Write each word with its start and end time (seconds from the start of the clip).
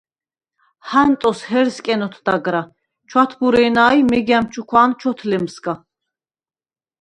ჰანტოს 0.91 1.39
ჰერსკნ 1.49 2.01
ოთდაგრა, 2.07 2.61
ჩვათბურე̄ნა 3.11 3.85
ი 3.99 4.01
მეგა̈მ 4.09 4.45
ჩუქვა̄ნ 4.53 4.89
ჩვოთლემსგა. 4.99 5.73